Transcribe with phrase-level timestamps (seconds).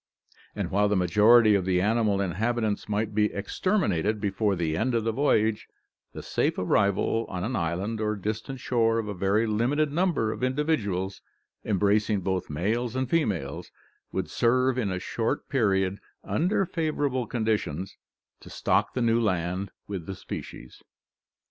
[0.55, 5.03] And while the majority of the animal inhabitants might be exterminated before the end of
[5.03, 5.67] the voyage,
[6.13, 10.41] the safe arrival on an island or distant shore of a very limited number of
[10.41, 11.21] individuals,
[11.63, 13.71] embracing both males and females,
[14.11, 17.95] would serve in a short period, under favourable conditions,
[18.39, 20.81] to stock the new land with the species.